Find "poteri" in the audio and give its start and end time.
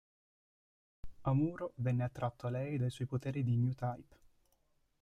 3.05-3.43